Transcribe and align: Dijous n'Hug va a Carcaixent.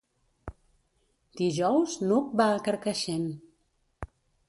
Dijous 1.43 1.99
n'Hug 2.07 2.35
va 2.43 2.51
a 2.57 2.67
Carcaixent. 2.71 3.33